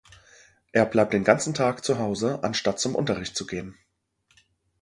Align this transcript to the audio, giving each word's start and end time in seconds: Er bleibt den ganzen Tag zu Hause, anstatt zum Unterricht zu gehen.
Er 0.71 0.87
bleibt 0.87 1.13
den 1.13 1.23
ganzen 1.23 1.53
Tag 1.53 1.85
zu 1.85 1.99
Hause, 1.99 2.43
anstatt 2.43 2.79
zum 2.79 2.95
Unterricht 2.95 3.35
zu 3.35 3.45
gehen. 3.45 3.77